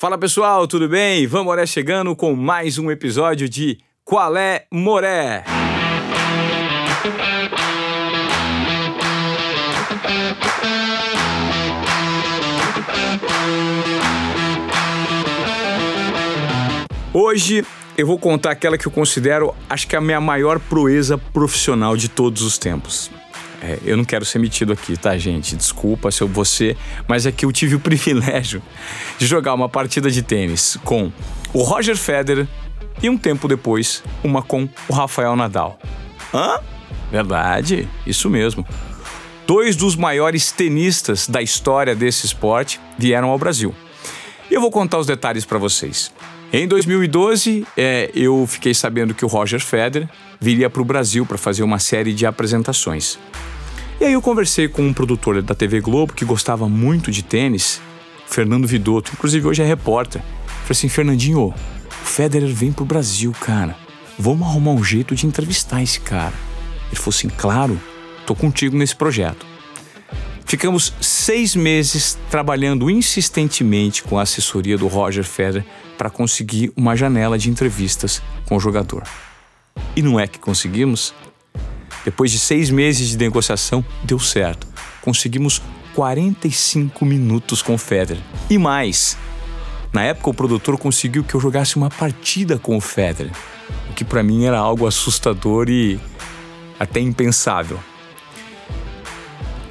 Fala 0.00 0.16
pessoal, 0.16 0.66
tudo 0.66 0.88
bem? 0.88 1.26
Vamos 1.26 1.44
Moré 1.44 1.66
chegando 1.66 2.16
com 2.16 2.34
mais 2.34 2.78
um 2.78 2.90
episódio 2.90 3.46
de 3.46 3.78
Qual 4.02 4.34
é 4.34 4.64
Moré? 4.72 5.44
Hoje 17.12 17.62
eu 17.98 18.06
vou 18.06 18.18
contar 18.18 18.52
aquela 18.52 18.78
que 18.78 18.88
eu 18.88 18.90
considero, 18.90 19.54
acho 19.68 19.86
que 19.86 19.94
é 19.94 19.98
a 19.98 20.00
minha 20.00 20.18
maior 20.18 20.58
proeza 20.58 21.18
profissional 21.18 21.94
de 21.94 22.08
todos 22.08 22.40
os 22.40 22.56
tempos. 22.56 23.10
É, 23.62 23.78
eu 23.84 23.96
não 23.96 24.04
quero 24.04 24.24
ser 24.24 24.38
metido 24.38 24.72
aqui, 24.72 24.96
tá, 24.96 25.16
gente? 25.18 25.54
Desculpa 25.54 26.10
se 26.10 26.22
eu 26.22 26.44
ser, 26.44 26.76
mas 27.06 27.26
é 27.26 27.32
que 27.32 27.44
eu 27.44 27.52
tive 27.52 27.74
o 27.74 27.80
privilégio 27.80 28.62
de 29.18 29.26
jogar 29.26 29.54
uma 29.54 29.68
partida 29.68 30.10
de 30.10 30.22
tênis 30.22 30.78
com 30.84 31.12
o 31.52 31.62
Roger 31.62 31.96
Federer 31.96 32.46
e 33.02 33.10
um 33.10 33.18
tempo 33.18 33.46
depois 33.46 34.02
uma 34.24 34.42
com 34.42 34.68
o 34.88 34.92
Rafael 34.92 35.36
Nadal. 35.36 35.78
Hã? 36.32 36.58
Verdade, 37.10 37.88
isso 38.06 38.30
mesmo. 38.30 38.66
Dois 39.46 39.74
dos 39.74 39.96
maiores 39.96 40.52
tenistas 40.52 41.26
da 41.28 41.42
história 41.42 41.94
desse 41.94 42.24
esporte 42.24 42.80
vieram 42.96 43.28
ao 43.28 43.38
Brasil. 43.38 43.74
E 44.50 44.54
eu 44.54 44.60
vou 44.60 44.70
contar 44.70 44.98
os 44.98 45.06
detalhes 45.06 45.44
para 45.44 45.58
vocês. 45.58 46.12
Em 46.52 46.66
2012, 46.66 47.66
é, 47.76 48.10
eu 48.14 48.44
fiquei 48.46 48.74
sabendo 48.74 49.14
que 49.14 49.24
o 49.24 49.28
Roger 49.28 49.60
Federer 49.60 50.08
viria 50.40 50.68
para 50.68 50.82
o 50.82 50.84
Brasil 50.84 51.24
para 51.24 51.38
fazer 51.38 51.62
uma 51.62 51.78
série 51.78 52.12
de 52.12 52.26
apresentações. 52.26 53.18
E 54.00 54.04
aí 54.06 54.14
eu 54.14 54.22
conversei 54.22 54.66
com 54.66 54.80
um 54.80 54.94
produtor 54.94 55.42
da 55.42 55.54
TV 55.54 55.78
Globo 55.78 56.14
que 56.14 56.24
gostava 56.24 56.66
muito 56.66 57.10
de 57.10 57.22
tênis, 57.22 57.82
Fernando 58.26 58.66
Vidotto, 58.66 59.12
inclusive 59.12 59.46
hoje 59.46 59.62
é 59.62 59.66
repórter. 59.66 60.22
Falei 60.46 60.70
assim, 60.70 60.88
Fernandinho, 60.88 61.48
o 61.48 61.54
Federer 62.02 62.48
vem 62.48 62.72
pro 62.72 62.86
Brasil, 62.86 63.30
cara. 63.38 63.76
Vamos 64.18 64.48
arrumar 64.48 64.70
um 64.70 64.82
jeito 64.82 65.14
de 65.14 65.26
entrevistar 65.26 65.82
esse 65.82 66.00
cara. 66.00 66.32
Ele 66.86 66.96
falou 66.96 67.10
assim, 67.10 67.28
claro, 67.28 67.78
tô 68.26 68.34
contigo 68.34 68.74
nesse 68.74 68.96
projeto. 68.96 69.44
Ficamos 70.46 70.94
seis 70.98 71.54
meses 71.54 72.18
trabalhando 72.30 72.88
insistentemente 72.88 74.02
com 74.02 74.18
a 74.18 74.22
assessoria 74.22 74.78
do 74.78 74.88
Roger 74.88 75.24
Federer 75.24 75.66
para 75.98 76.08
conseguir 76.08 76.72
uma 76.74 76.96
janela 76.96 77.36
de 77.36 77.50
entrevistas 77.50 78.22
com 78.46 78.56
o 78.56 78.60
jogador. 78.60 79.02
E 79.94 80.00
não 80.00 80.18
é 80.18 80.26
que 80.26 80.38
conseguimos? 80.38 81.12
Depois 82.04 82.30
de 82.30 82.38
seis 82.38 82.70
meses 82.70 83.10
de 83.10 83.18
negociação, 83.18 83.84
deu 84.02 84.18
certo. 84.18 84.66
Conseguimos 85.02 85.60
45 85.94 87.04
minutos 87.04 87.62
com 87.62 87.74
o 87.74 87.78
Federer. 87.78 88.22
E 88.48 88.56
mais, 88.56 89.16
na 89.92 90.02
época 90.02 90.30
o 90.30 90.34
produtor 90.34 90.78
conseguiu 90.78 91.24
que 91.24 91.34
eu 91.34 91.40
jogasse 91.40 91.76
uma 91.76 91.90
partida 91.90 92.58
com 92.58 92.76
o 92.76 92.80
Federer, 92.80 93.32
o 93.90 93.94
que 93.94 94.04
para 94.04 94.22
mim 94.22 94.44
era 94.44 94.58
algo 94.58 94.86
assustador 94.86 95.68
e 95.68 96.00
até 96.78 97.00
impensável. 97.00 97.78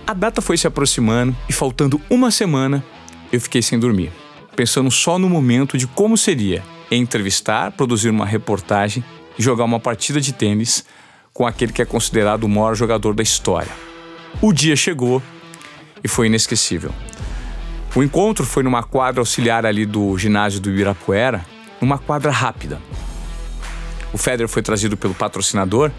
A 0.05 0.13
data 0.13 0.41
foi 0.41 0.57
se 0.57 0.67
aproximando 0.67 1.35
e 1.47 1.53
faltando 1.53 2.01
uma 2.09 2.31
semana, 2.31 2.83
eu 3.31 3.39
fiquei 3.39 3.61
sem 3.61 3.79
dormir, 3.79 4.11
pensando 4.55 4.89
só 4.91 5.17
no 5.17 5.29
momento 5.29 5.77
de 5.77 5.87
como 5.87 6.17
seria 6.17 6.63
entrevistar, 6.91 7.71
produzir 7.71 8.09
uma 8.09 8.25
reportagem 8.25 9.03
e 9.37 9.43
jogar 9.43 9.63
uma 9.63 9.79
partida 9.79 10.19
de 10.19 10.33
tênis 10.33 10.83
com 11.39 11.47
aquele 11.47 11.71
que 11.71 11.81
é 11.81 11.85
considerado 11.85 12.43
o 12.43 12.49
maior 12.49 12.75
jogador 12.75 13.13
da 13.13 13.23
história. 13.23 13.71
O 14.41 14.51
dia 14.51 14.75
chegou 14.75 15.23
e 16.03 16.07
foi 16.09 16.27
inesquecível. 16.27 16.91
O 17.95 18.03
encontro 18.03 18.45
foi 18.45 18.61
numa 18.61 18.83
quadra 18.83 19.21
auxiliar 19.21 19.65
ali 19.65 19.85
do 19.85 20.17
ginásio 20.17 20.59
do 20.59 20.69
Ibirapuera, 20.69 21.45
numa 21.79 21.97
quadra 21.97 22.29
rápida. 22.29 22.81
O 24.11 24.17
Federer 24.17 24.49
foi 24.49 24.61
trazido 24.61 24.97
pelo 24.97 25.13
patrocinador 25.13 25.91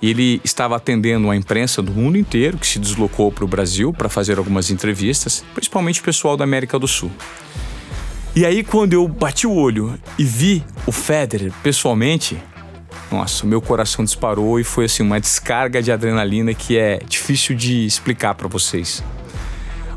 e 0.00 0.08
ele 0.08 0.40
estava 0.42 0.76
atendendo 0.76 1.30
a 1.30 1.36
imprensa 1.36 1.82
do 1.82 1.92
mundo 1.92 2.16
inteiro 2.16 2.56
que 2.56 2.66
se 2.66 2.78
deslocou 2.78 3.30
para 3.30 3.44
o 3.44 3.48
Brasil 3.48 3.92
para 3.92 4.08
fazer 4.08 4.38
algumas 4.38 4.70
entrevistas, 4.70 5.44
principalmente 5.52 6.00
o 6.00 6.04
pessoal 6.04 6.38
da 6.38 6.44
América 6.44 6.78
do 6.78 6.88
Sul. 6.88 7.12
E 8.34 8.46
aí, 8.46 8.64
quando 8.64 8.94
eu 8.94 9.06
bati 9.06 9.46
o 9.46 9.52
olho 9.52 9.92
e 10.18 10.24
vi 10.24 10.64
o 10.86 10.92
Federer 10.92 11.52
pessoalmente, 11.62 12.38
nossa, 13.10 13.46
meu 13.46 13.60
coração 13.60 14.04
disparou 14.04 14.58
e 14.58 14.64
foi 14.64 14.86
assim 14.86 15.02
uma 15.02 15.20
descarga 15.20 15.82
de 15.82 15.92
adrenalina 15.92 16.52
que 16.54 16.76
é 16.76 16.98
difícil 17.08 17.54
de 17.54 17.86
explicar 17.86 18.34
para 18.34 18.48
vocês. 18.48 19.02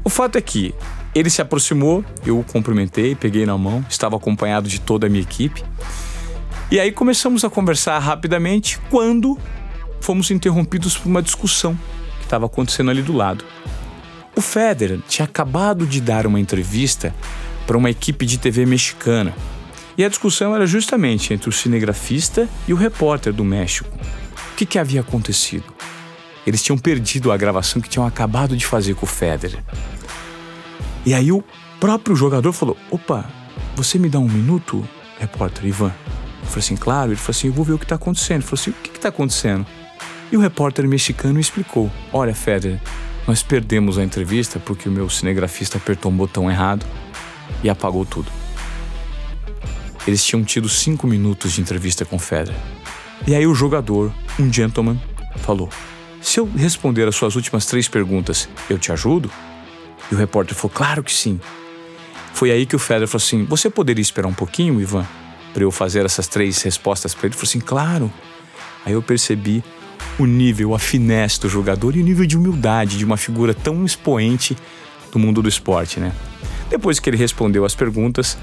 O 0.03 0.09
fato 0.09 0.37
é 0.37 0.41
que 0.41 0.73
ele 1.13 1.29
se 1.29 1.41
aproximou, 1.41 2.05
eu 2.25 2.39
o 2.39 2.43
cumprimentei, 2.43 3.15
peguei 3.15 3.45
na 3.45 3.57
mão, 3.57 3.83
estava 3.89 4.15
acompanhado 4.15 4.67
de 4.67 4.79
toda 4.79 5.07
a 5.07 5.09
minha 5.09 5.23
equipe. 5.23 5.63
E 6.71 6.79
aí 6.79 6.91
começamos 6.91 7.43
a 7.43 7.49
conversar 7.49 7.97
rapidamente 7.97 8.79
quando 8.91 9.37
fomos 10.01 10.29
interrompidos 10.29 10.95
por 10.95 11.09
uma 11.09 11.21
discussão 11.21 11.77
que 12.19 12.25
estava 12.25 12.45
acontecendo 12.45 12.91
ali 12.91 13.01
do 13.01 13.13
lado. 13.13 13.43
O 14.35 14.41
Federer 14.41 14.99
tinha 15.07 15.25
acabado 15.25 15.85
de 15.87 15.99
dar 15.99 16.27
uma 16.27 16.39
entrevista 16.39 17.13
para 17.65 17.75
uma 17.75 17.89
equipe 17.89 18.25
de 18.25 18.37
TV 18.37 18.65
mexicana 18.65 19.33
e 19.99 20.05
a 20.05 20.07
discussão 20.07 20.55
era 20.55 20.65
justamente 20.65 21.33
entre 21.33 21.49
o 21.49 21.51
cinegrafista 21.51 22.47
e 22.65 22.71
o 22.71 22.77
repórter 22.77 23.33
do 23.33 23.43
México. 23.43 23.89
O 24.53 24.55
que, 24.55 24.65
que 24.65 24.79
havia 24.79 25.01
acontecido? 25.01 25.65
Eles 26.47 26.63
tinham 26.63 26.77
perdido 26.77 27.33
a 27.33 27.35
gravação 27.35 27.81
que 27.81 27.89
tinham 27.89 28.07
acabado 28.07 28.55
de 28.55 28.65
fazer 28.65 28.95
com 28.95 29.05
o 29.05 29.09
Federer. 29.09 29.61
E 31.05 31.13
aí 31.13 31.33
o 31.33 31.43
próprio 31.81 32.15
jogador 32.15 32.53
falou: 32.53 32.77
Opa, 32.89 33.29
você 33.75 33.99
me 33.99 34.07
dá 34.07 34.19
um 34.19 34.29
minuto, 34.29 34.87
repórter 35.19 35.65
Ivan? 35.65 35.93
Eu 36.43 36.47
falei 36.47 36.59
assim, 36.59 36.77
claro. 36.77 37.11
Ele 37.11 37.17
falou 37.17 37.31
assim: 37.31 37.47
Eu 37.47 37.53
vou 37.53 37.65
ver 37.65 37.73
o 37.73 37.77
que 37.77 37.83
está 37.83 37.95
acontecendo. 37.95 38.37
Ele 38.37 38.45
falou 38.45 38.61
assim: 38.61 38.71
O 38.71 38.73
que 38.75 38.95
está 38.95 39.09
acontecendo? 39.09 39.65
E 40.31 40.37
o 40.37 40.39
repórter 40.39 40.87
mexicano 40.87 41.41
explicou: 41.41 41.91
Olha, 42.13 42.33
Federer, 42.33 42.79
nós 43.27 43.43
perdemos 43.43 43.97
a 43.97 44.03
entrevista 44.05 44.61
porque 44.61 44.87
o 44.87 44.91
meu 44.93 45.09
cinegrafista 45.09 45.77
apertou 45.77 46.09
um 46.09 46.15
botão 46.15 46.49
errado 46.49 46.85
e 47.61 47.69
apagou 47.69 48.05
tudo. 48.05 48.38
Eles 50.09 50.25
tinham 50.25 50.43
tido 50.43 50.67
cinco 50.67 51.05
minutos 51.05 51.51
de 51.51 51.61
entrevista 51.61 52.03
com 52.03 52.17
Federer. 52.17 52.59
E 53.27 53.35
aí 53.35 53.45
o 53.45 53.53
jogador, 53.53 54.11
um 54.39 54.51
gentleman, 54.51 54.99
falou: 55.35 55.69
Se 56.19 56.39
eu 56.39 56.49
responder 56.57 57.07
as 57.07 57.15
suas 57.15 57.35
últimas 57.35 57.67
três 57.67 57.87
perguntas, 57.87 58.49
eu 58.67 58.79
te 58.79 58.91
ajudo? 58.91 59.29
E 60.11 60.15
o 60.15 60.17
repórter 60.17 60.55
falou: 60.55 60.71
Claro 60.73 61.03
que 61.03 61.13
sim. 61.13 61.39
Foi 62.33 62.49
aí 62.49 62.65
que 62.65 62.75
o 62.75 62.79
Federer 62.79 63.07
falou 63.07 63.23
assim: 63.23 63.45
Você 63.45 63.69
poderia 63.69 64.01
esperar 64.01 64.27
um 64.27 64.33
pouquinho, 64.33 64.81
Ivan, 64.81 65.05
para 65.53 65.61
eu 65.61 65.69
fazer 65.69 66.03
essas 66.03 66.27
três 66.27 66.59
respostas 66.63 67.13
para 67.13 67.27
ele? 67.27 67.35
Ele 67.35 67.39
falou 67.39 67.47
assim: 67.47 67.59
Claro. 67.59 68.11
Aí 68.87 68.93
eu 68.93 69.03
percebi 69.03 69.63
o 70.17 70.25
nível, 70.25 70.73
a 70.73 70.79
finesse 70.79 71.39
do 71.39 71.47
jogador 71.47 71.95
e 71.95 72.01
o 72.01 72.03
nível 72.03 72.25
de 72.25 72.35
humildade 72.35 72.97
de 72.97 73.05
uma 73.05 73.15
figura 73.15 73.53
tão 73.53 73.85
expoente 73.85 74.57
do 75.11 75.19
mundo 75.19 75.39
do 75.43 75.47
esporte, 75.47 75.99
né? 75.99 76.11
Depois 76.69 76.99
que 76.99 77.09
ele 77.09 77.17
respondeu 77.17 77.65
as 77.65 77.75
perguntas, 77.75 78.37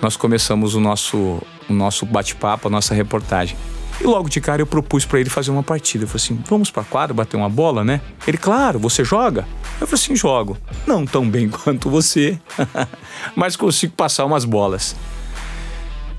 nós 0.00 0.16
começamos 0.16 0.74
o 0.74 0.80
nosso, 0.80 1.42
o 1.68 1.72
nosso 1.72 2.06
bate-papo, 2.06 2.68
a 2.68 2.70
nossa 2.70 2.94
reportagem. 2.94 3.56
E 4.00 4.04
logo 4.04 4.28
de 4.28 4.40
cara 4.40 4.60
eu 4.60 4.66
propus 4.66 5.04
para 5.06 5.20
ele 5.20 5.30
fazer 5.30 5.50
uma 5.50 5.62
partida. 5.62 6.04
Eu 6.04 6.08
falei 6.08 6.22
assim: 6.24 6.38
vamos 6.46 6.70
pra 6.70 6.84
quadra 6.84 7.14
bater 7.14 7.36
uma 7.36 7.48
bola, 7.48 7.82
né? 7.82 8.00
Ele, 8.26 8.36
claro, 8.36 8.78
você 8.78 9.02
joga? 9.04 9.46
Eu 9.80 9.86
falei 9.86 10.02
assim: 10.02 10.16
jogo. 10.16 10.56
Não 10.86 11.06
tão 11.06 11.28
bem 11.28 11.48
quanto 11.50 11.88
você, 11.88 12.38
mas 13.34 13.56
consigo 13.56 13.94
passar 13.94 14.24
umas 14.24 14.44
bolas. 14.44 14.94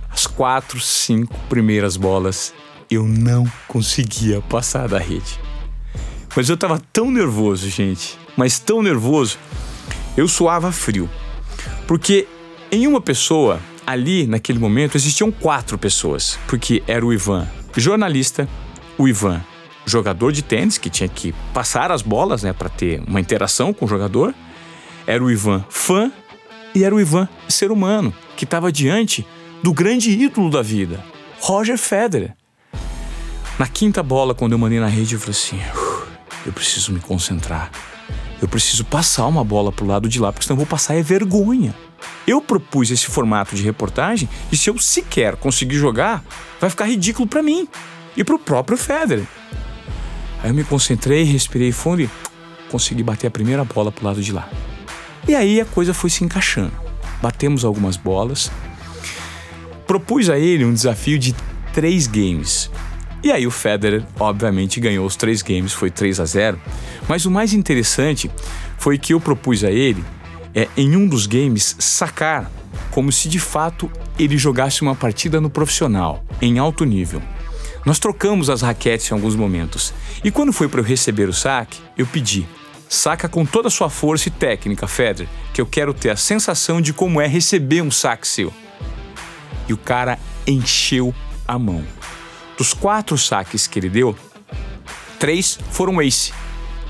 As 0.10 0.26
quatro, 0.26 0.80
cinco 0.80 1.38
primeiras 1.48 1.96
bolas 1.96 2.54
eu 2.90 3.04
não 3.04 3.46
conseguia 3.68 4.42
passar 4.42 4.88
da 4.88 4.98
rede. 4.98 5.40
Mas 6.36 6.50
eu 6.50 6.58
tava 6.58 6.82
tão 6.94 7.12
nervoso, 7.12 7.70
gente, 7.70 8.18
mas 8.36 8.60
tão 8.60 8.82
nervoso, 8.82 9.38
eu 10.16 10.28
suava 10.28 10.72
frio. 10.72 11.10
Porque 11.88 12.28
em 12.70 12.86
uma 12.86 13.00
pessoa, 13.00 13.62
ali 13.86 14.28
naquele 14.28 14.60
momento, 14.60 14.96
existiam 14.96 15.32
quatro 15.32 15.78
pessoas, 15.78 16.38
porque 16.48 16.84
era 16.86 17.06
o 17.06 17.14
Ivan, 17.14 17.48
jornalista, 17.76 18.48
o 18.98 19.08
Ivan, 19.08 19.42
jogador 19.86 20.34
de 20.34 20.42
tênis, 20.42 20.78
que 20.78 20.90
tinha 20.90 21.08
que 21.08 21.34
passar 21.54 21.92
as 21.92 22.02
bolas 22.02 22.44
né, 22.44 22.52
para 22.52 22.68
ter 22.68 23.02
uma 23.08 23.22
interação 23.22 23.74
com 23.74 23.86
o 23.86 23.88
jogador, 23.88 24.36
era 25.08 25.24
o 25.24 25.32
Ivan, 25.32 25.64
fã, 25.70 26.12
e 26.76 26.84
era 26.84 26.94
o 26.94 27.00
Ivan, 27.00 27.28
ser 27.48 27.72
humano, 27.72 28.14
que 28.36 28.44
estava 28.44 28.72
diante 28.72 29.26
do 29.64 29.74
grande 29.74 30.12
ídolo 30.12 30.50
da 30.50 30.62
vida, 30.62 31.04
Roger 31.40 31.78
Federer. 31.78 32.36
Na 33.58 33.68
quinta 33.68 34.04
bola, 34.04 34.36
quando 34.36 34.52
eu 34.52 34.60
mandei 34.60 34.80
na 34.80 34.88
rede, 34.88 35.16
eu 35.16 35.20
falei 35.20 35.32
assim: 35.32 35.60
eu 36.46 36.52
preciso 36.52 36.92
me 36.92 37.00
concentrar. 37.00 37.72
Eu 38.42 38.48
preciso 38.48 38.86
passar 38.86 39.26
uma 39.28 39.44
bola 39.44 39.72
pro 39.72 39.86
lado 39.86 40.08
de 40.08 40.20
lá, 40.20 40.32
porque 40.32 40.46
senão 40.46 40.56
eu 40.56 40.66
vou 40.66 40.68
passar 40.68 40.96
é 40.96 41.02
vergonha. 41.02 41.74
Eu 42.28 42.42
propus 42.42 42.92
esse 42.92 43.08
formato 43.08 43.56
de 43.56 43.64
reportagem 43.64 44.30
e 44.52 44.58
se 44.58 44.70
eu 44.70 44.78
sequer 44.78 45.36
conseguir 45.36 45.78
jogar, 45.78 46.24
vai 46.60 46.70
ficar 46.70 46.86
ridículo 46.86 47.28
para 47.28 47.42
mim 47.42 47.68
e 48.16 48.24
para 48.24 48.36
o 48.36 48.40
próprio 48.40 48.78
Federer. 48.78 49.26
Aí 50.44 50.52
eu 50.52 50.54
me 50.54 50.64
concentrei, 50.64 51.24
respirei 51.24 51.72
fundo 51.72 52.02
e 52.02 52.10
consegui 52.70 53.02
bater 53.02 53.28
a 53.28 53.32
primeira 53.32 53.64
bola 53.64 53.92
pro 53.92 54.06
lado 54.06 54.22
de 54.22 54.32
lá. 54.32 54.48
E 55.28 55.36
aí 55.36 55.60
a 55.60 55.66
coisa 55.66 55.94
foi 55.94 56.10
se 56.10 56.24
encaixando. 56.24 56.72
batemos 57.22 57.66
algumas 57.66 57.98
bolas. 57.98 58.52
Propus 59.88 60.30
a 60.30 60.38
ele 60.38 60.64
um 60.64 60.74
desafio 60.74 61.18
de 61.18 61.34
três 61.74 62.06
games. 62.08 62.70
E 63.24 63.32
aí 63.32 63.48
o 63.48 63.52
Federer, 63.52 64.06
obviamente, 64.20 64.80
ganhou 64.80 65.06
os 65.06 65.16
três 65.16 65.42
games, 65.42 65.74
foi 65.74 65.90
3 65.90 66.20
a 66.20 66.26
0. 66.26 66.60
Mas 67.08 67.26
o 67.26 67.32
mais 67.32 67.54
interessante 67.54 68.30
foi 68.78 68.98
que 68.98 69.14
eu 69.14 69.20
propus 69.20 69.64
a 69.64 69.72
ele, 69.72 70.04
é, 70.54 70.68
em 70.78 70.96
um 70.96 71.08
dos 71.08 71.26
games, 71.26 71.76
sacar 71.80 72.52
como 72.92 73.12
se 73.12 73.28
de 73.28 73.40
fato 73.40 73.92
ele 74.18 74.38
jogasse 74.38 74.82
uma 74.82 74.96
partida 74.96 75.42
no 75.42 75.50
profissional, 75.50 76.24
em 76.42 76.60
alto 76.60 76.84
nível. 76.86 77.22
Nós 77.86 78.00
trocamos 78.00 78.50
as 78.50 78.62
raquetes 78.62 79.10
em 79.10 79.14
alguns 79.14 79.36
momentos. 79.36 79.94
E 80.24 80.30
quando 80.30 80.52
foi 80.52 80.68
para 80.68 80.82
eu 80.82 80.84
receber 80.84 81.30
o 81.30 81.34
saque, 81.34 81.80
eu 81.98 82.06
pedi: 82.06 82.46
saca 82.90 83.30
com 83.30 83.46
toda 83.46 83.68
a 83.68 83.72
sua 83.72 83.90
força 83.90 84.28
e 84.28 84.32
técnica, 84.32 84.88
Federer, 84.88 85.30
que 85.54 85.62
eu 85.62 85.66
quero 85.66 85.94
ter 85.94 86.10
a 86.10 86.16
sensação 86.16 86.82
de 86.82 86.94
como 86.94 87.22
é 87.22 87.28
receber 87.28 87.82
um 87.82 87.92
saque 87.92 88.28
seu. 88.28 88.54
E 89.68 89.74
o 89.74 89.78
cara 89.78 90.20
encheu 90.46 91.14
a 91.48 91.58
mão. 91.58 91.84
Dos 92.58 92.74
quatro 92.74 93.18
saques 93.18 93.68
que 93.68 93.78
ele 93.78 93.90
deu, 93.90 94.18
três 95.20 95.60
foram 95.72 96.02
ace. 96.02 96.34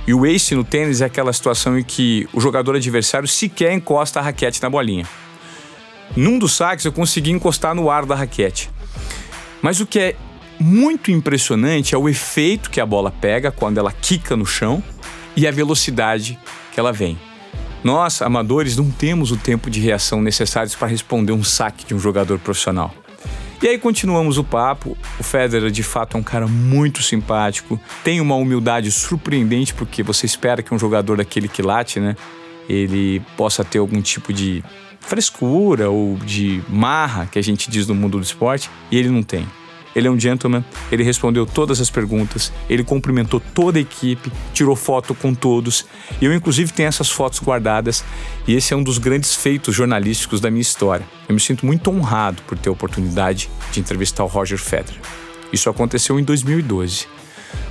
E 0.08 0.14
o 0.14 0.26
ace 0.26 0.56
no 0.56 0.64
tênis 0.64 1.02
é 1.02 1.06
aquela 1.06 1.34
situação 1.34 1.78
em 1.78 1.84
que 1.84 2.28
o 2.32 2.40
jogador 2.40 2.76
adversário 2.78 3.28
sequer 3.28 3.74
encosta 3.74 4.20
a 4.20 4.24
raquete 4.24 4.62
na 4.62 4.70
bolinha. 4.70 5.06
Num 6.16 6.40
dos 6.40 6.56
saques 6.56 6.86
eu 6.86 6.94
consegui 6.94 7.32
encostar 7.32 7.76
no 7.76 7.90
ar 7.90 8.06
da 8.06 8.16
raquete. 8.16 8.70
Mas 9.62 9.82
o 9.82 9.86
que 9.86 10.00
é 10.00 10.16
muito 10.58 11.12
impressionante 11.12 11.94
é 11.94 11.98
o 11.98 12.08
efeito 12.08 12.70
que 12.70 12.80
a 12.80 12.86
bola 12.86 13.12
pega 13.12 13.52
quando 13.52 13.78
ela 13.78 13.92
quica 13.92 14.36
no 14.38 14.46
chão 14.46 14.82
e 15.36 15.46
a 15.46 15.52
velocidade 15.52 16.40
que 16.72 16.80
ela 16.80 16.94
vem. 16.94 17.20
Nós, 17.84 18.22
amadores, 18.22 18.78
não 18.78 18.90
temos 18.90 19.32
o 19.32 19.38
tempo 19.38 19.70
de 19.70 19.80
reação 19.80 20.22
necessários 20.22 20.74
para 20.74 20.88
responder 20.88 21.34
um 21.34 21.44
saque 21.44 21.86
de 21.86 21.94
um 21.94 22.00
jogador 22.00 22.40
profissional. 22.40 22.94
E 23.62 23.68
aí 23.68 23.80
continuamos 23.80 24.38
o 24.38 24.44
papo. 24.44 24.96
O 25.20 25.24
Federer 25.24 25.72
de 25.72 25.82
fato 25.84 26.16
é 26.16 26.20
um 26.20 26.24
cara 26.24 26.48
muito 26.48 27.02
simpático, 27.02 27.80
tem 28.04 28.22
uma 28.22 28.36
humildade 28.36 28.92
surpreendente 28.92 29.74
porque 29.74 30.04
você 30.04 30.26
espera 30.26 30.62
que 30.62 30.74
um 30.74 30.80
jogador 30.80 31.18
daquele 31.18 31.48
que 31.48 31.62
late, 31.62 32.00
né, 32.00 32.16
ele 32.70 33.22
possa 33.36 33.64
ter 33.64 33.80
algum 33.80 34.02
tipo 34.02 34.32
de 34.32 34.64
frescura 35.00 35.90
ou 35.90 36.18
de 36.18 36.62
marra 36.68 37.26
que 37.26 37.40
a 37.40 37.42
gente 37.42 37.72
diz 37.72 37.88
no 37.88 37.96
mundo 37.96 38.18
do 38.18 38.24
esporte, 38.24 38.70
e 38.92 38.98
ele 38.98 39.10
não 39.10 39.24
tem. 39.24 39.48
Ele 39.98 40.08
é 40.08 40.12
um 40.12 40.20
gentleman, 40.20 40.64
ele 40.92 41.02
respondeu 41.02 41.44
todas 41.44 41.82
as 41.82 41.90
perguntas, 41.90 42.54
ele 42.70 42.84
cumprimentou 42.84 43.40
toda 43.40 43.80
a 43.80 43.82
equipe, 43.82 44.32
tirou 44.54 44.76
foto 44.76 45.16
com 45.16 45.34
todos. 45.34 45.88
E 46.22 46.26
eu, 46.26 46.34
inclusive, 46.36 46.72
tenho 46.72 46.88
essas 46.88 47.10
fotos 47.10 47.40
guardadas. 47.40 48.06
E 48.48 48.54
esse 48.54 48.76
é 48.76 48.78
um 48.78 48.84
dos 48.84 49.00
grandes 49.00 49.34
feitos 49.34 49.74
jornalísticos 49.74 50.40
da 50.40 50.52
minha 50.52 50.62
história. 50.62 51.04
Eu 51.28 51.34
me 51.34 51.42
sinto 51.42 51.66
muito 51.66 51.90
honrado 51.90 52.44
por 52.44 52.56
ter 52.56 52.70
a 52.70 52.74
oportunidade 52.74 53.50
de 53.72 53.80
entrevistar 53.80 54.24
o 54.24 54.28
Roger 54.28 54.60
Federer. 54.60 55.02
Isso 55.52 55.68
aconteceu 55.68 56.20
em 56.20 56.24
2012. 56.24 57.08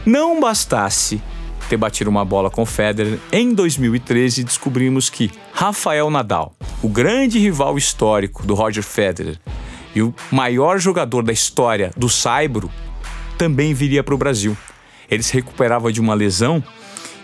Não 0.04 0.40
bastasse 0.40 1.22
ter 1.68 1.76
batido 1.76 2.10
uma 2.10 2.24
bola 2.24 2.50
com 2.50 2.66
Federer, 2.66 3.18
em 3.32 3.52
2013 3.52 4.44
descobrimos 4.44 5.10
que 5.10 5.30
Rafael 5.52 6.10
Nadal, 6.10 6.54
o 6.82 6.88
grande 6.88 7.38
rival 7.38 7.76
histórico 7.76 8.46
do 8.46 8.54
Roger 8.54 8.82
Federer, 8.82 9.38
e 9.96 10.02
o 10.02 10.14
maior 10.30 10.78
jogador 10.78 11.22
da 11.22 11.32
história 11.32 11.90
do 11.96 12.08
saibro 12.08 12.70
também 13.38 13.72
viria 13.72 14.04
para 14.04 14.14
o 14.14 14.18
Brasil. 14.18 14.56
Ele 15.10 15.22
se 15.22 15.32
recuperava 15.32 15.90
de 15.90 16.00
uma 16.00 16.12
lesão 16.14 16.62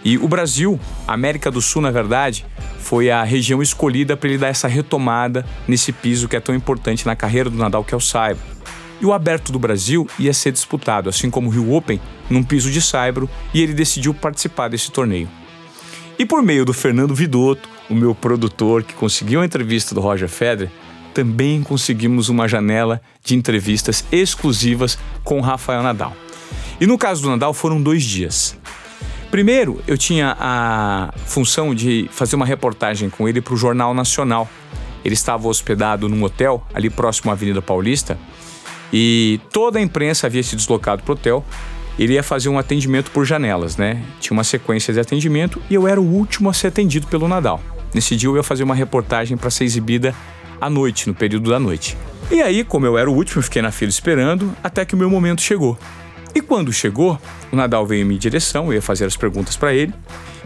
e 0.05 0.17
o 0.19 0.27
Brasil, 0.27 0.81
América 1.07 1.51
do 1.51 1.61
Sul, 1.61 1.81
na 1.83 1.91
verdade, 1.91 2.45
foi 2.81 3.11
a 3.11 3.23
região 3.23 3.63
escolhida 3.63 4.17
para 4.17 4.29
ele 4.29 4.39
dar 4.39 4.49
essa 4.49 4.67
retomada 4.67 5.47
nesse 5.69 5.93
piso 5.93 6.29
que 6.29 6.35
é 6.35 6.41
tão 6.41 6.55
importante 6.55 7.07
na 7.07 7.15
carreira 7.15 7.49
do 7.49 7.57
Nadal, 7.57 7.85
que 7.85 7.95
é 7.95 7.97
o 7.97 8.01
saibro. 8.01 8.43
E 9.01 9.07
o 9.07 9.13
Aberto 9.13 9.53
do 9.53 9.59
Brasil 9.59 10.09
ia 10.19 10.33
ser 10.33 10.51
disputado, 10.51 11.09
assim 11.09 11.31
como 11.31 11.49
o 11.49 11.53
Rio 11.53 11.73
Open, 11.73 12.01
num 12.29 12.43
piso 12.43 12.71
de 12.71 12.81
saibro, 12.81 13.29
e 13.53 13.61
ele 13.63 13.75
decidiu 13.75 14.13
participar 14.15 14.69
desse 14.69 14.91
torneio. 14.91 15.29
E 16.19 16.25
por 16.25 16.43
meio 16.43 16.65
do 16.65 16.73
Fernando 16.73 17.15
Vidotto, 17.15 17.69
o 17.91 17.95
meu 17.95 18.15
produtor 18.15 18.83
que 18.83 18.95
conseguiu 18.95 19.41
a 19.41 19.45
entrevista 19.45 19.95
do 19.95 20.01
Roger 20.01 20.29
Federer, 20.29 20.71
também 21.13 21.63
conseguimos 21.63 22.29
uma 22.29 22.49
janela 22.49 23.01
de 23.25 23.35
entrevistas 23.35 24.05
exclusivas 24.11 24.99
com 25.23 25.41
Rafael 25.41 25.83
Nadal. 25.83 26.17
E 26.81 26.87
no 26.87 26.99
caso 26.99 27.23
do 27.23 27.31
Nadal 27.31 27.55
foram 27.55 27.81
dois 27.81 28.03
dias. 28.03 28.57
Primeiro, 29.31 29.81
eu 29.87 29.97
tinha 29.97 30.37
a 30.39 31.13
função 31.27 31.75
de 31.75 32.09
fazer 32.13 32.37
uma 32.37 32.45
reportagem 32.45 33.09
com 33.09 33.29
ele 33.29 33.41
para 33.41 33.55
o 33.55 33.57
Jornal 33.57 33.95
Nacional. 33.95 34.49
Ele 35.05 35.15
estava 35.15 35.49
hospedado 35.49 36.09
num 36.09 36.23
hotel 36.23 36.67
ali 36.75 36.91
próximo 36.91 37.31
à 37.31 37.35
Avenida 37.35 37.63
Paulista 37.63 38.19
e 38.93 39.41
toda 39.51 39.79
a 39.79 39.83
imprensa 39.83 40.27
havia 40.27 40.43
se 40.43 40.55
deslocado 40.55 41.03
para 41.03 41.13
o 41.13 41.15
hotel. 41.15 41.45
Ele 41.99 42.15
ia 42.15 42.23
fazer 42.23 42.49
um 42.49 42.59
atendimento 42.59 43.11
por 43.11 43.25
janelas, 43.25 43.77
né? 43.77 44.03
Tinha 44.21 44.37
uma 44.37 44.45
sequência 44.45 44.93
de 44.93 45.01
atendimento 45.01 45.63
e 45.71 45.75
eu 45.75 45.89
era 45.89 46.01
o 46.01 46.05
último 46.05 46.51
a 46.51 46.53
ser 46.53 46.69
atendido 46.69 47.07
pelo 47.07 47.27
Nadal. 47.27 47.61
Nesse 47.95 48.17
dia 48.17 48.29
eu 48.29 48.37
ia 48.37 48.43
fazer 48.43 48.65
uma 48.65 48.75
reportagem 48.75 49.37
para 49.37 49.51
ser 49.51 49.65
exibida 49.65 50.15
à 50.63 50.71
noite, 50.71 51.09
no 51.09 51.15
período 51.15 51.51
da 51.51 51.59
noite. 51.59 51.99
E 52.31 52.41
aí, 52.41 52.63
como 52.63 52.87
eu 52.87 52.97
era 52.97 53.11
o 53.11 53.15
último, 53.15 53.43
fiquei 53.43 53.61
na 53.61 53.73
fila 53.73 53.91
esperando 53.91 54.57
até 54.63 54.85
que 54.85 54.95
o 54.95 54.97
meu 54.97 55.11
momento 55.11 55.43
chegou. 55.43 55.77
E 56.33 56.41
quando 56.41 56.73
chegou, 56.73 57.21
o 57.51 57.57
Nadal 57.57 57.85
veio 57.85 58.03
em 58.03 58.05
minha 58.05 58.19
direção, 58.19 58.67
eu 58.67 58.75
ia 58.75 58.83
fazer 58.83 59.05
as 59.05 59.17
perguntas 59.17 59.57
para 59.57 59.75
ele. 59.75 59.93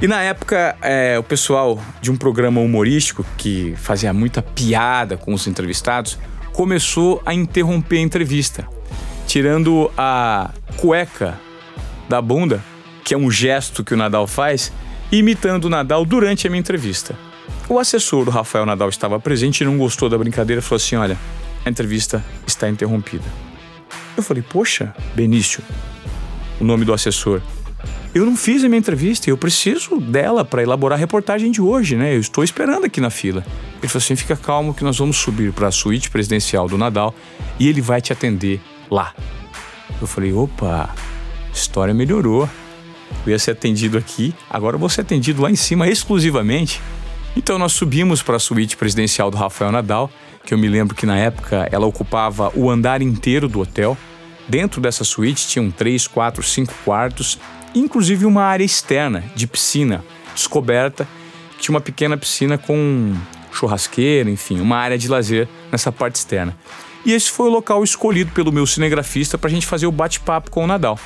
E 0.01 0.09
na 0.09 0.23
época, 0.23 0.75
é, 0.81 1.19
o 1.19 1.23
pessoal 1.23 1.79
de 2.01 2.11
um 2.11 2.17
programa 2.17 2.63
humorístico 2.63 3.25
que 3.37 3.75
fazia 3.77 4.13
muita 4.13 4.41
piada 4.41 5.19
com 5.19 5.35
os 5.35 5.47
entrevistados 5.47 6.19
começou 6.53 7.23
a 7.27 7.35
interromper 7.35 7.99
a 7.99 8.01
entrevista, 8.01 8.67
tirando 9.27 9.91
a 9.99 10.51
cueca 10.79 11.39
da 12.09 12.23
bunda, 12.23 12.65
que 13.05 13.13
é 13.13 13.19
um 13.19 13.31
gesto 13.31 13.85
que 13.85 13.93
o 13.93 13.97
Nadal 13.97 14.27
faz, 14.27 14.73
imitando 15.13 15.67
o 15.67 15.71
Nadal 15.71 16.07
durante 16.07 16.47
a 16.47 16.51
minha 16.51 16.61
entrevista. 16.61 17.17
O 17.69 17.79
assessor 17.79 18.25
do 18.25 18.31
Rafael 18.31 18.65
Nadal 18.65 18.89
estava 18.89 19.19
presente 19.19 19.63
e 19.63 19.65
não 19.65 19.77
gostou 19.77 20.09
da 20.09 20.17
brincadeira 20.17 20.63
falou 20.63 20.77
assim: 20.77 20.97
Olha, 20.97 21.19
a 21.65 21.71
entrevista 21.71 22.25
está 22.47 22.69
interrompida. 22.69 23.25
Eu 24.17 24.23
falei: 24.23 24.43
Poxa, 24.43 24.95
Benício, 25.15 25.63
o 26.61 26.65
nome 26.65 26.85
do 26.85 26.93
assessor. 26.93 27.43
Eu 28.15 28.25
não 28.25 28.35
fiz 28.35 28.65
a 28.65 28.69
minha 28.69 28.79
entrevista 28.79 29.29
eu 29.29 29.37
preciso 29.37 30.01
dela 30.01 30.43
para 30.43 30.63
elaborar 30.63 30.97
a 30.97 31.01
reportagem 31.01 31.51
de 31.51 31.61
hoje, 31.61 31.97
né? 31.97 32.15
Eu 32.15 32.21
estou 32.21 32.43
esperando 32.43 32.87
aqui 32.87 32.99
na 33.01 33.11
fila. 33.11 33.45
Ele 33.79 33.89
falou 33.89 34.03
assim: 34.03 34.17
fica 34.17 34.37
calmo 34.37 34.73
que 34.73 34.85
nós 34.85 34.99
vamos 34.99 35.17
subir 35.17 35.53
para 35.53 35.69
a 35.69 35.71
suíte 35.71 36.09
presidencial 36.09 36.69
do 36.69 36.79
Nadal 36.79 37.15
e 37.59 37.69
ele 37.69 37.81
vai 37.81 38.01
te 38.01 38.13
atender 38.13 38.61
lá. 38.91 39.13
Eu 40.01 40.07
falei: 40.07 40.33
opa, 40.33 40.95
história 41.53 41.93
melhorou. 41.93 42.49
Eu 43.27 43.33
ia 43.33 43.39
ser 43.39 43.53
atendido 43.53 43.99
aqui, 43.99 44.35
agora 44.49 44.77
vou 44.77 44.89
ser 44.89 45.03
atendido 45.03 45.43
lá 45.43 45.51
em 45.51 45.57
cima 45.57 45.89
exclusivamente. 45.89 46.81
Então 47.37 47.59
nós 47.59 47.73
subimos 47.73 48.23
para 48.23 48.37
a 48.37 48.41
suíte 48.41 48.79
presidencial 48.79 49.31
do 49.31 49.37
Rafael 49.37 49.71
Nadal, 49.71 50.11
que 50.45 50.55
eu 50.55 50.59
me 50.59 50.67
lembro 50.67 50.97
que 50.97 51.05
na 51.05 51.19
época 51.19 51.69
ela 51.71 51.85
ocupava 51.87 52.51
o 52.55 52.71
andar 52.71 53.03
inteiro 53.03 53.47
do 53.47 53.61
hotel. 53.61 53.97
Dentro 54.49 54.81
dessa 54.81 55.05
suíte 55.05 55.47
tinham 55.47 55.71
três, 55.71 56.07
quatro, 56.07 56.43
cinco 56.43 56.73
quartos, 56.83 57.39
inclusive 57.75 58.25
uma 58.25 58.43
área 58.43 58.65
externa 58.65 59.23
de 59.35 59.47
piscina 59.47 60.03
descoberta, 60.35 61.07
tinha 61.59 61.75
uma 61.75 61.81
pequena 61.81 62.17
piscina 62.17 62.57
com 62.57 63.15
churrasqueira, 63.53 64.31
enfim, 64.31 64.61
uma 64.61 64.77
área 64.77 64.97
de 64.97 65.09
lazer 65.09 65.49
nessa 65.71 65.93
parte 65.93 66.17
externa. 66.17 66.57
E 67.05 67.13
esse 67.13 67.31
foi 67.31 67.49
o 67.49 67.53
local 67.53 67.85
escolhido 67.85 68.33
pelo 68.33 68.51
meu 68.51 68.67
cinegrafista 68.67 69.39
para 69.39 69.49
a 69.49 69.53
gente 69.53 69.67
fazer 69.67 69.87
o 69.87 69.93
bate-papo 69.93 70.51
com 70.51 70.65
o 70.65 70.67
Nadal. 70.67 70.99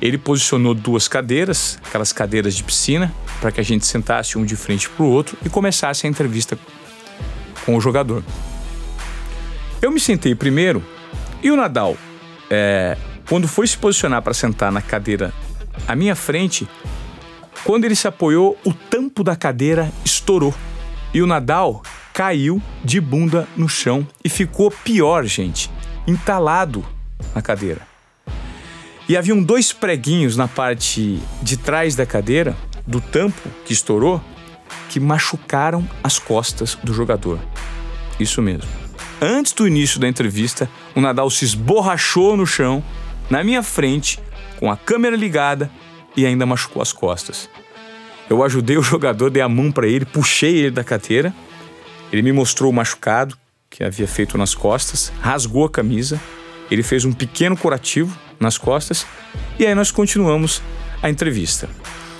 Ele 0.00 0.16
posicionou 0.16 0.74
duas 0.74 1.08
cadeiras, 1.08 1.78
aquelas 1.84 2.12
cadeiras 2.12 2.54
de 2.54 2.62
piscina, 2.62 3.12
para 3.40 3.50
que 3.50 3.60
a 3.60 3.64
gente 3.64 3.84
sentasse 3.86 4.38
um 4.38 4.44
de 4.44 4.56
frente 4.56 4.88
para 4.88 5.04
o 5.04 5.08
outro 5.08 5.36
e 5.44 5.48
começasse 5.48 6.06
a 6.06 6.10
entrevista 6.10 6.58
com 7.64 7.76
o 7.76 7.80
jogador. 7.80 8.22
Eu 9.82 9.90
me 9.90 10.00
sentei 10.00 10.34
primeiro 10.34 10.82
e 11.42 11.50
o 11.50 11.56
Nadal, 11.56 11.96
é, 12.50 12.96
quando 13.28 13.46
foi 13.46 13.66
se 13.66 13.76
posicionar 13.76 14.22
para 14.22 14.34
sentar 14.34 14.72
na 14.72 14.82
cadeira 14.82 15.32
à 15.86 15.94
minha 15.94 16.16
frente, 16.16 16.68
quando 17.64 17.84
ele 17.84 17.94
se 17.94 18.08
apoiou, 18.08 18.58
o 18.64 18.72
tampo 18.72 19.22
da 19.22 19.36
cadeira 19.36 19.92
estourou 20.04 20.54
e 21.12 21.22
o 21.22 21.26
Nadal 21.26 21.82
caiu 22.12 22.60
de 22.84 23.00
bunda 23.00 23.46
no 23.56 23.68
chão 23.68 24.06
e 24.24 24.28
ficou 24.28 24.70
pior, 24.70 25.24
gente, 25.24 25.70
entalado 26.06 26.84
na 27.34 27.42
cadeira. 27.42 27.87
E 29.08 29.16
haviam 29.16 29.42
dois 29.42 29.72
preguinhos 29.72 30.36
na 30.36 30.46
parte 30.46 31.18
de 31.42 31.56
trás 31.56 31.96
da 31.96 32.04
cadeira, 32.04 32.54
do 32.86 33.00
tampo 33.00 33.48
que 33.64 33.72
estourou, 33.72 34.22
que 34.90 35.00
machucaram 35.00 35.88
as 36.02 36.18
costas 36.18 36.76
do 36.84 36.92
jogador. 36.92 37.38
Isso 38.20 38.42
mesmo. 38.42 38.68
Antes 39.20 39.52
do 39.52 39.66
início 39.66 39.98
da 39.98 40.06
entrevista, 40.06 40.70
o 40.94 41.00
Nadal 41.00 41.30
se 41.30 41.44
esborrachou 41.44 42.36
no 42.36 42.46
chão, 42.46 42.84
na 43.30 43.42
minha 43.42 43.62
frente, 43.62 44.18
com 44.58 44.70
a 44.70 44.76
câmera 44.76 45.16
ligada 45.16 45.70
e 46.16 46.26
ainda 46.26 46.44
machucou 46.44 46.82
as 46.82 46.92
costas. 46.92 47.48
Eu 48.28 48.44
ajudei 48.44 48.76
o 48.76 48.82
jogador, 48.82 49.30
dei 49.30 49.42
a 49.42 49.48
mão 49.48 49.72
para 49.72 49.86
ele, 49.86 50.04
puxei 50.04 50.56
ele 50.56 50.70
da 50.70 50.84
cadeira 50.84 51.34
Ele 52.12 52.20
me 52.20 52.32
mostrou 52.32 52.70
o 52.70 52.74
machucado 52.74 53.36
que 53.70 53.82
havia 53.82 54.06
feito 54.06 54.36
nas 54.36 54.54
costas, 54.54 55.12
rasgou 55.20 55.64
a 55.64 55.70
camisa, 55.70 56.20
ele 56.70 56.82
fez 56.82 57.04
um 57.04 57.12
pequeno 57.12 57.56
curativo 57.56 58.16
nas 58.38 58.56
costas 58.56 59.06
e 59.58 59.66
aí 59.66 59.74
nós 59.74 59.90
continuamos 59.90 60.62
a 61.02 61.10
entrevista. 61.10 61.68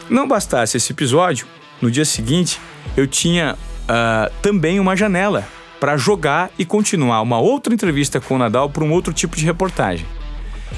Não 0.08 0.26
bastasse 0.26 0.76
esse 0.76 0.92
episódio, 0.92 1.46
no 1.80 1.90
dia 1.90 2.04
seguinte 2.04 2.60
eu 2.96 3.06
tinha 3.06 3.54
uh, 3.54 4.32
também 4.42 4.80
uma 4.80 4.96
janela 4.96 5.46
para 5.78 5.96
jogar 5.96 6.50
e 6.58 6.64
continuar 6.64 7.22
uma 7.22 7.38
outra 7.38 7.72
entrevista 7.72 8.20
com 8.20 8.34
o 8.34 8.38
Nadal 8.38 8.68
para 8.70 8.84
um 8.84 8.92
outro 8.92 9.12
tipo 9.12 9.36
de 9.36 9.44
reportagem. 9.44 10.06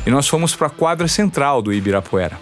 E 0.06 0.10
nós 0.10 0.28
fomos 0.28 0.54
para 0.54 0.66
a 0.66 0.70
quadra 0.70 1.08
central 1.08 1.62
do 1.62 1.72
Ibirapuera. 1.72 2.38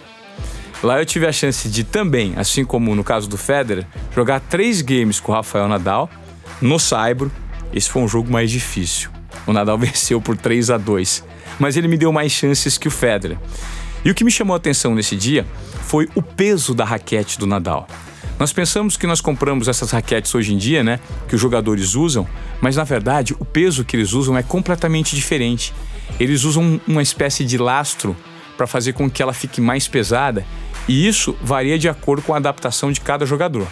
Lá 0.81 0.99
eu 0.99 1.05
tive 1.05 1.27
a 1.27 1.31
chance 1.31 1.67
de 1.67 1.83
também, 1.83 2.33
assim 2.37 2.63
como 2.63 2.95
no 2.95 3.03
caso 3.03 3.27
do 3.27 3.37
Federer, 3.37 3.85
jogar 4.15 4.39
três 4.39 4.81
games 4.81 5.19
com 5.19 5.31
o 5.31 5.35
Rafael 5.35 5.67
Nadal 5.67 6.09
no 6.61 6.79
Saibro. 6.79 7.31
Esse 7.73 7.89
foi 7.89 8.01
um 8.01 8.07
jogo 8.07 8.31
mais 8.31 8.49
difícil. 8.49 9.18
O 9.49 9.53
Nadal 9.53 9.77
venceu 9.79 10.21
por 10.21 10.37
3 10.37 10.69
a 10.69 10.77
2, 10.77 11.23
mas 11.57 11.75
ele 11.75 11.87
me 11.87 11.97
deu 11.97 12.13
mais 12.13 12.31
chances 12.31 12.77
que 12.77 12.87
o 12.87 12.91
Federer. 12.91 13.37
E 14.05 14.11
o 14.11 14.15
que 14.15 14.23
me 14.23 14.29
chamou 14.29 14.53
a 14.53 14.57
atenção 14.57 14.93
nesse 14.93 15.15
dia 15.15 15.45
foi 15.81 16.07
o 16.13 16.21
peso 16.21 16.75
da 16.75 16.85
raquete 16.85 17.39
do 17.39 17.47
Nadal. 17.47 17.87
Nós 18.37 18.53
pensamos 18.53 18.95
que 18.95 19.07
nós 19.07 19.19
compramos 19.19 19.67
essas 19.67 19.91
raquetes 19.91 20.33
hoje 20.33 20.53
em 20.53 20.57
dia, 20.57 20.83
né, 20.83 20.99
que 21.27 21.35
os 21.35 21.41
jogadores 21.41 21.95
usam, 21.95 22.27
mas 22.61 22.75
na 22.75 22.83
verdade 22.83 23.35
o 23.37 23.43
peso 23.43 23.83
que 23.83 23.97
eles 23.97 24.13
usam 24.13 24.37
é 24.37 24.43
completamente 24.43 25.15
diferente. 25.15 25.73
Eles 26.19 26.43
usam 26.43 26.79
uma 26.87 27.01
espécie 27.01 27.43
de 27.43 27.57
lastro 27.57 28.15
para 28.55 28.67
fazer 28.67 28.93
com 28.93 29.09
que 29.09 29.21
ela 29.21 29.33
fique 29.33 29.59
mais 29.59 29.87
pesada, 29.87 30.45
e 30.87 31.07
isso 31.07 31.35
varia 31.41 31.77
de 31.77 31.89
acordo 31.89 32.21
com 32.21 32.33
a 32.33 32.37
adaptação 32.37 32.91
de 32.91 33.01
cada 33.01 33.25
jogador. 33.25 33.67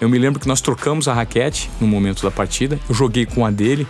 Eu 0.00 0.08
me 0.08 0.18
lembro 0.18 0.38
que 0.38 0.46
nós 0.46 0.60
trocamos 0.60 1.08
a 1.08 1.14
raquete 1.14 1.70
no 1.80 1.86
momento 1.86 2.22
da 2.22 2.30
partida, 2.30 2.78
eu 2.88 2.94
joguei 2.94 3.26
com 3.26 3.44
a 3.44 3.50
dele 3.50 3.86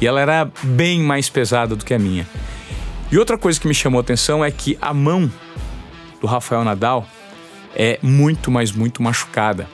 e 0.00 0.06
ela 0.06 0.20
era 0.20 0.50
bem 0.62 1.02
mais 1.02 1.28
pesada 1.28 1.74
do 1.74 1.84
que 1.84 1.94
a 1.94 1.98
minha. 1.98 2.26
E 3.10 3.18
outra 3.18 3.38
coisa 3.38 3.60
que 3.60 3.68
me 3.68 3.74
chamou 3.74 3.98
a 3.98 4.02
atenção 4.02 4.44
é 4.44 4.50
que 4.50 4.76
a 4.80 4.92
mão 4.92 5.30
do 6.20 6.26
Rafael 6.26 6.64
Nadal 6.64 7.06
é 7.74 7.98
muito, 8.02 8.50
mas 8.50 8.72
muito 8.72 9.02
machucada 9.02 9.68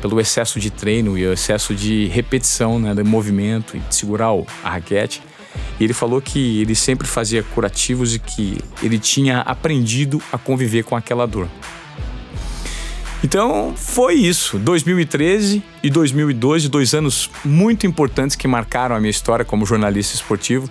pelo 0.00 0.20
excesso 0.20 0.58
de 0.60 0.70
treino 0.70 1.16
e 1.16 1.26
o 1.26 1.32
excesso 1.32 1.74
de 1.74 2.06
repetição, 2.08 2.78
né, 2.78 2.94
de 2.94 3.02
movimento 3.02 3.76
e 3.76 3.80
de 3.80 3.94
segurar 3.94 4.30
a 4.62 4.70
raquete. 4.70 5.22
E 5.78 5.84
ele 5.84 5.92
falou 5.92 6.20
que 6.20 6.60
ele 6.60 6.74
sempre 6.74 7.06
fazia 7.06 7.42
curativos 7.42 8.14
e 8.14 8.18
que 8.18 8.58
ele 8.82 8.98
tinha 8.98 9.40
aprendido 9.40 10.22
a 10.32 10.38
conviver 10.38 10.84
com 10.84 10.96
aquela 10.96 11.26
dor. 11.26 11.48
Então 13.26 13.74
foi 13.76 14.14
isso. 14.14 14.56
2013 14.56 15.60
e 15.82 15.90
2012, 15.90 16.68
dois 16.68 16.94
anos 16.94 17.28
muito 17.44 17.84
importantes 17.84 18.36
que 18.36 18.46
marcaram 18.46 18.94
a 18.94 19.00
minha 19.00 19.10
história 19.10 19.44
como 19.44 19.66
jornalista 19.66 20.14
esportivo, 20.14 20.70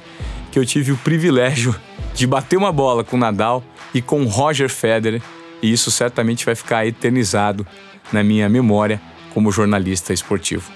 que 0.53 0.57
eu 0.57 0.65
tive 0.65 0.93
o 0.93 0.97
privilégio 0.97 1.75
de 2.13 2.25
bater 2.25 2.55
uma 2.55 2.71
bola 2.71 3.03
com 3.03 3.17
Nadal 3.17 3.61
e 3.93 4.01
com 4.01 4.23
Roger 4.23 4.69
Federer 4.69 5.21
e 5.61 5.69
isso 5.69 5.91
certamente 5.91 6.45
vai 6.45 6.55
ficar 6.55 6.87
eternizado 6.87 7.67
na 8.09 8.23
minha 8.23 8.47
memória 8.47 9.01
como 9.33 9.51
jornalista 9.51 10.13
esportivo. 10.13 10.71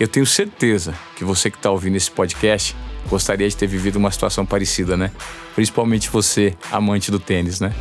Eu 0.00 0.08
tenho 0.08 0.24
certeza 0.24 0.94
que 1.14 1.24
você 1.24 1.50
que 1.50 1.58
está 1.58 1.70
ouvindo 1.70 1.96
esse 1.96 2.10
podcast 2.10 2.74
gostaria 3.10 3.46
de 3.50 3.54
ter 3.54 3.66
vivido 3.66 3.96
uma 3.96 4.10
situação 4.10 4.46
parecida, 4.46 4.96
né? 4.96 5.12
Principalmente 5.54 6.08
você, 6.08 6.54
amante 6.70 7.10
do 7.10 7.20
tênis, 7.20 7.60
né? 7.60 7.74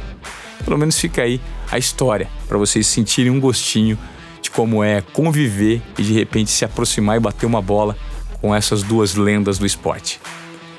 Pelo 0.61 0.77
menos 0.77 0.99
fica 0.99 1.21
aí 1.23 1.41
a 1.71 1.77
história 1.77 2.27
para 2.47 2.57
vocês 2.57 2.87
sentirem 2.87 3.31
um 3.31 3.39
gostinho 3.39 3.97
de 4.41 4.49
como 4.49 4.83
é 4.83 5.01
conviver 5.13 5.81
e 5.97 6.03
de 6.03 6.13
repente 6.13 6.51
se 6.51 6.65
aproximar 6.65 7.17
e 7.17 7.19
bater 7.19 7.45
uma 7.45 7.61
bola 7.61 7.95
com 8.41 8.53
essas 8.53 8.83
duas 8.83 9.15
lendas 9.15 9.57
do 9.57 9.65
esporte. 9.65 10.19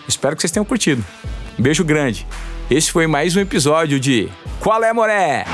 Espero 0.08 0.34
que 0.34 0.42
vocês 0.42 0.50
tenham 0.50 0.64
curtido. 0.64 1.04
Um 1.58 1.62
beijo 1.62 1.84
grande. 1.84 2.26
Esse 2.70 2.90
foi 2.90 3.06
mais 3.06 3.36
um 3.36 3.40
episódio 3.40 4.00
de 4.00 4.28
Qual 4.60 4.82
é, 4.82 4.92
Moré? 4.92 5.44